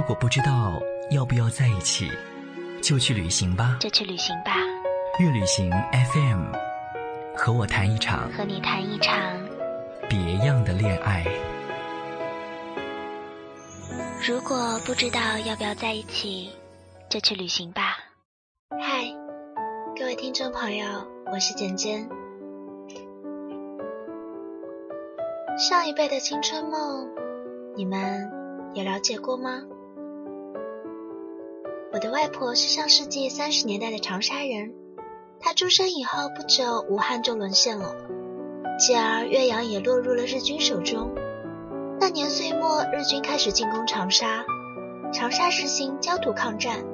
[0.00, 0.80] 如果不知道
[1.10, 2.10] 要不要在一起，
[2.82, 3.76] 就去旅行吧。
[3.78, 4.54] 就去旅行吧。
[5.18, 6.46] 乐旅行 FM，
[7.36, 9.14] 和我谈一场，和你谈一场
[10.08, 11.22] 别样的恋爱。
[14.26, 16.50] 如果不知道要不要在一起，
[17.10, 17.98] 就去旅行吧。
[18.70, 19.04] 嗨，
[19.98, 20.86] 各位听众朋友，
[21.30, 22.08] 我是简简。
[25.58, 27.06] 上一辈的青春梦，
[27.76, 28.32] 你们
[28.72, 29.62] 有了解过吗？
[31.92, 34.72] 我的外婆是上世纪三十年代的长沙人，
[35.40, 37.96] 她出生以后不久，武汉就沦陷了，
[38.78, 41.10] 继而岳阳也落入了日军手中。
[41.98, 44.44] 那年岁末，日军开始进攻长沙，
[45.12, 46.84] 长沙实行焦土抗战。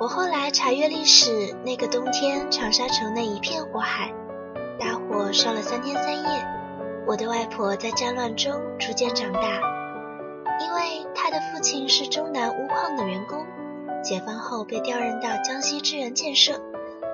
[0.00, 4.12] 我后来查阅历史，那个冬天，长沙城内一片火海，
[4.76, 6.46] 大火烧了三天三夜。
[7.06, 9.40] 我的外婆在战乱中逐渐长大，
[10.62, 13.44] 因为他的父亲是中南钨矿的员工，
[14.02, 16.60] 解放后被调任到江西支援建设，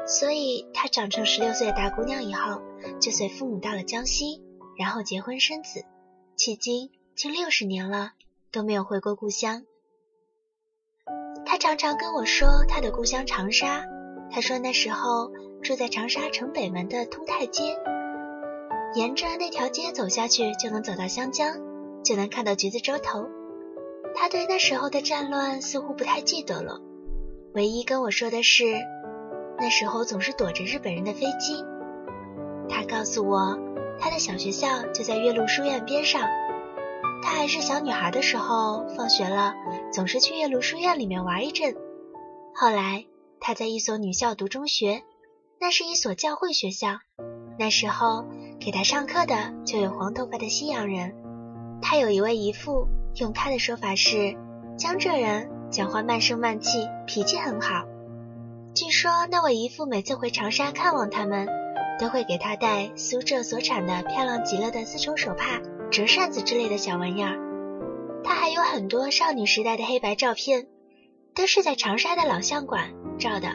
[0.07, 2.61] 所以他长成十六岁的大姑娘以后，
[3.01, 4.43] 就随父母到了江西，
[4.79, 5.85] 然后结婚生子，
[6.37, 8.13] 迄今近六十年了，
[8.53, 9.65] 都没有回过故乡。
[11.47, 13.85] 他常常跟我说他的故乡长沙。
[14.31, 17.79] 他说那时候住在长沙城北门的通泰街，
[18.95, 21.57] 沿着那条街走下去就能走到湘江，
[22.05, 23.27] 就能看到橘子洲头。
[24.15, 26.81] 他对那时候的战乱似乎不太记得了，
[27.55, 28.65] 唯一跟我说的是
[29.59, 31.65] 那时候总是躲着日本人的飞机。
[32.69, 33.59] 他告诉我
[33.99, 36.23] 他的小学校就在岳麓书院边上。
[37.21, 39.55] 她还是小女孩的时候，放学了
[39.93, 41.75] 总是去岳麓书院里面玩一阵。
[42.55, 43.07] 后来
[43.41, 45.03] 她在一所女校读中学，
[45.61, 46.99] 那是一所教会学校。
[47.59, 48.25] 那时候
[48.61, 51.17] 给她上课的就有黄头发的西洋人。
[51.83, 52.87] 她有一位姨父，
[53.21, 54.37] 用他的说法是
[54.77, 57.85] 江浙人，讲话慢声慢气，脾气很好。
[58.75, 61.49] 据说那位姨父每次回长沙看望他们，
[61.99, 65.61] 都会给她带苏浙所产的漂亮极了的丝绸手帕。
[65.91, 67.39] 折扇子之类的小玩意儿，
[68.23, 70.67] 他还有很多少女时代的黑白照片，
[71.35, 73.49] 都是在长沙的老相馆照的。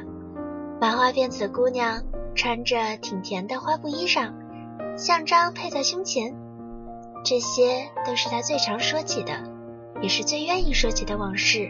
[0.81, 2.03] 麻花辫子的姑娘
[2.35, 4.33] 穿着挺甜的花布衣裳，
[4.97, 6.35] 项章配在胸前，
[7.23, 9.43] 这些都是他最常说起的，
[10.03, 11.69] 也是最愿意说起的往事。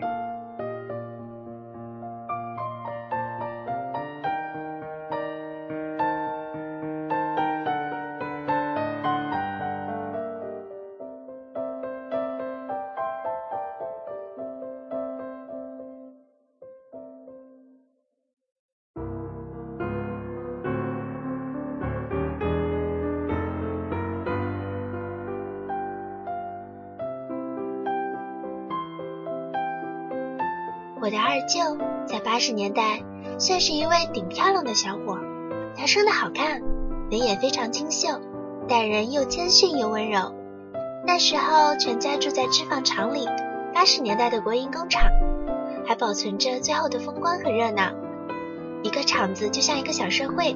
[31.03, 31.59] 我的二舅
[32.07, 33.03] 在八十年代
[33.37, 35.19] 算是一位顶漂亮的小伙，
[35.75, 36.61] 他生得好看，
[37.11, 38.21] 人也非常清秀，
[38.69, 40.33] 待人又谦逊又温柔。
[41.05, 43.27] 那时候全家住在织纺厂里，
[43.73, 45.11] 八十年代的国营工厂
[45.85, 47.91] 还保存着最后的风光和热闹。
[48.81, 50.55] 一个厂子就像一个小社会，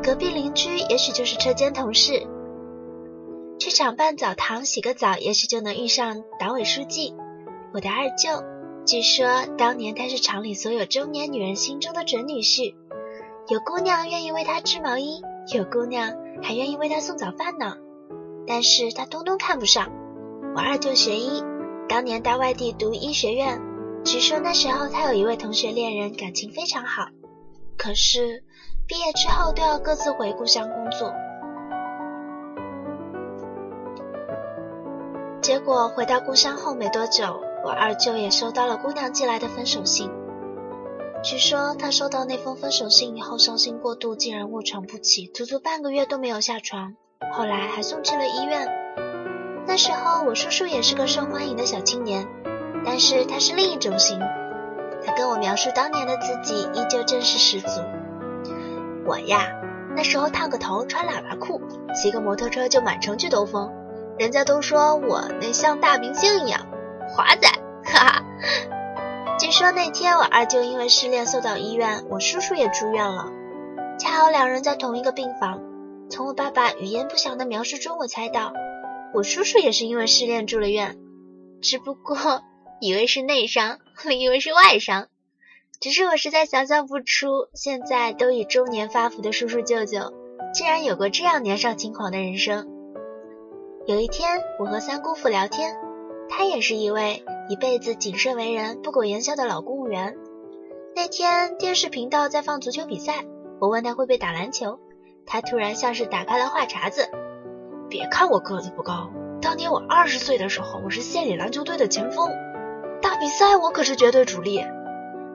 [0.00, 2.24] 隔壁邻居也许就是车间同事，
[3.58, 7.16] 去厂办澡堂洗个澡，也许就能遇上党委书记。
[7.74, 8.51] 我的二舅。
[8.84, 12.74] 据说当年他是厂里所有中年女人心中的准女婿，
[13.48, 15.22] 有姑娘愿意为他织毛衣，
[15.54, 16.12] 有姑娘
[16.42, 17.76] 还愿意为他送早饭呢。
[18.46, 19.92] 但是他通通看不上。
[20.54, 21.44] 我二舅学医，
[21.88, 23.60] 当年到外地读医学院，
[24.04, 27.06] 据说那时候他有一位同学恋人，感情非常好。
[27.78, 28.42] 可是
[28.88, 31.14] 毕业之后都要各自回故乡工作，
[35.40, 37.40] 结果回到故乡后没多久。
[37.64, 40.10] 我二舅也收到了姑娘寄来的分手信。
[41.22, 46.94] 据说他收到那封分手信以后，伤心过度，竟然卧床不起，足足半个月都没有下床。
[47.32, 48.68] 后来还送去了医院。
[49.66, 52.26] 那时候我叔叔也是个受欢迎的小青年，
[52.84, 54.18] 但是他是另一种型。
[55.04, 57.80] 他跟我描述当年的自己，依旧正是十足。
[59.06, 59.52] 我呀，
[59.96, 61.60] 那时候烫个头，穿喇叭裤，
[61.94, 63.70] 骑个摩托车就满城去兜风，
[64.18, 66.66] 人家都说我那像大明星一样。
[67.14, 67.48] 华仔，
[67.84, 68.24] 哈哈。
[69.38, 73.30] 据说那天我二舅因为失恋送到医院，我叔叔也住院了，
[73.98, 75.60] 恰好两人在同一个病房。
[76.08, 78.52] 从我爸爸语焉不详的描述中，我猜到
[79.12, 80.96] 我叔叔也是因为失恋住了院，
[81.60, 82.16] 只不过
[82.80, 85.08] 以为是内伤，另以为是外伤。
[85.80, 90.12] 只是我实在想象不出，现在都已中年发福的叔叔舅舅，
[90.54, 92.68] 竟然有过这样年少轻狂的人生。
[93.86, 95.76] 有一天，我和三姑父聊天。
[96.28, 100.16] 他也是一位一辈子谨慎为人、不苟言笑的老公务员。
[100.94, 103.24] 那天电视频道在放足球比赛，
[103.60, 104.78] 我问他会不会打篮球，
[105.26, 107.08] 他突然像是打开了话茬子
[107.88, 109.10] ：“别看我个子不高，
[109.40, 112.30] 当年我二十岁的时候，我是县里篮球队的前锋，
[113.00, 114.64] 打比赛我可是绝对主力。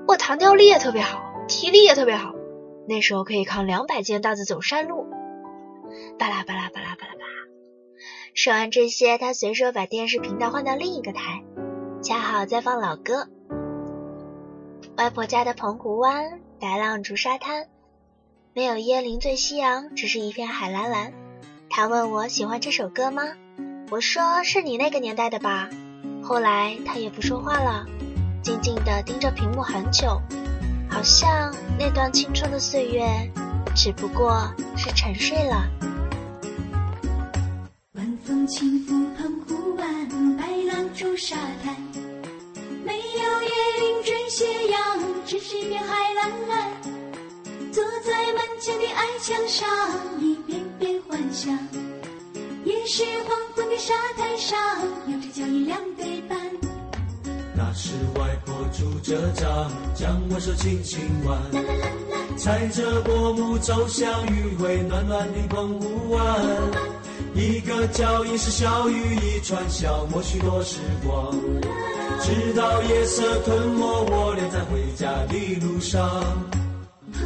[0.08, 2.34] 我弹跳力也特别好，体力也特别好，
[2.88, 5.08] 那时候可以扛两百斤大子走山路。”
[6.20, 7.27] 巴拉巴拉巴拉巴拉巴。
[8.38, 11.44] 说完这些，他随手把电视频道换到另一个台，
[12.04, 13.28] 恰好在放老歌。
[14.96, 17.66] 外婆家的澎湖湾，白浪逐沙滩，
[18.54, 21.14] 没有椰林醉夕阳，只是一片海蓝蓝。
[21.68, 23.24] 他问我喜欢这首歌吗？
[23.90, 25.68] 我说是你那个年代的吧。
[26.22, 27.88] 后来他也不说话了，
[28.44, 30.22] 静静地盯着屏幕很久，
[30.92, 33.04] 好像那段青春的岁月
[33.76, 35.68] 只不过是沉睡了。
[38.48, 41.36] 风轻拂澎湖湾，白浪逐沙
[41.66, 41.76] 滩。
[42.86, 43.50] 没有椰
[43.82, 44.80] 林缀斜阳，
[45.26, 46.72] 只是一片海蓝蓝。
[47.74, 49.68] 坐在门前的矮墙上，
[50.22, 51.60] 一遍遍幻想。
[52.64, 54.58] 也是黄昏的沙滩上，
[55.08, 56.40] 有着脚印两对半。
[57.54, 61.38] 那是外婆拄着杖，将我手轻轻挽。
[61.52, 66.24] 啦啦啦啦，踩着薄暮走向余晖暖暖的澎湖湾。
[67.38, 71.32] 一个脚印是小雨一串，消磨许多时光。
[72.20, 76.10] 直到夜色吞没我，俩在回家的路上。
[77.14, 77.22] 澎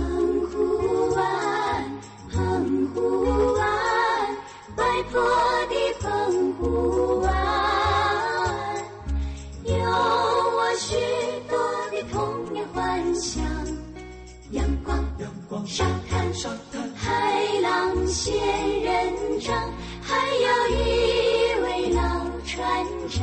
[0.52, 1.24] 湖湾，
[2.30, 3.66] 澎湖湾，
[4.76, 5.22] 外婆
[5.70, 7.34] 的澎湖湾，
[9.64, 10.98] 有我许
[11.50, 11.58] 多
[11.90, 13.42] 的童年幻想。
[14.52, 18.34] 阳光，阳光，沙滩，沙滩，海浪仙
[18.84, 19.56] 人掌。
[20.12, 20.80] 还有一
[21.62, 22.02] 位老
[22.46, 23.16] 船长。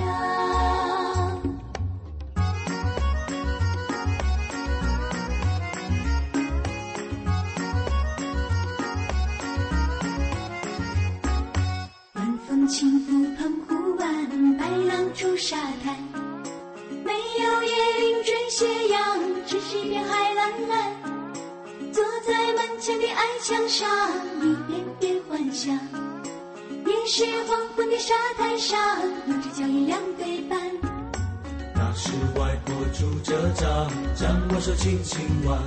[12.15, 13.07] 晚风轻拂
[13.37, 15.95] 澎湖湾，白浪逐沙滩。
[17.05, 18.99] 没有椰林缀斜阳，
[19.47, 20.91] 只是一片海蓝蓝。
[21.93, 23.87] 坐在门前的矮墙上，
[24.41, 25.79] 一遍遍幻想。
[27.09, 28.79] 也是黄昏的沙滩上，
[29.27, 30.61] 有只脚印两对半。
[31.75, 35.59] 那是外婆拄着杖，将我手轻轻挽。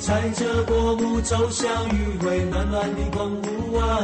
[0.00, 4.02] 踩着薄暮走向余晖暖暖的澎湖湾。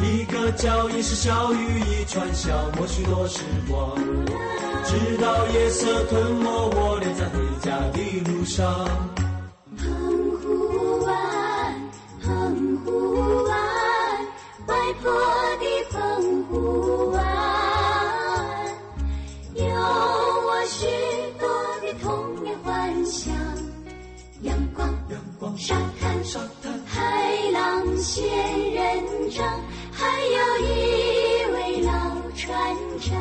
[0.00, 3.94] 一个脚印是小雨一串，消磨许多时光。
[4.86, 8.88] 直到夜色吞没我，俩在回家的路上。
[28.02, 28.24] 仙
[28.72, 29.60] 人掌，
[29.92, 30.70] 还有一
[31.52, 31.90] 位老
[32.34, 33.12] 船长。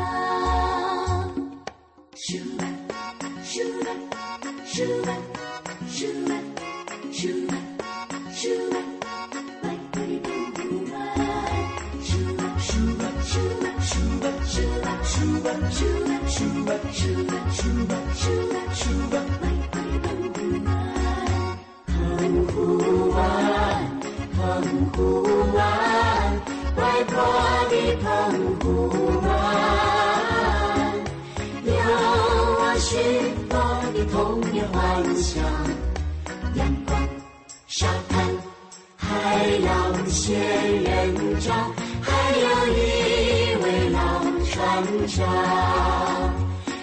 [40.22, 40.38] 仙
[40.84, 43.98] 人掌，还有一位老
[44.46, 45.26] 船长，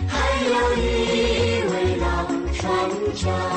[0.09, 0.12] 还
[0.45, 0.83] 有一
[1.71, 2.04] 位老
[2.52, 2.59] 船
[3.14, 3.48] 长。